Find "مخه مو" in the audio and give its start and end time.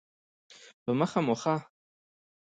0.99-1.35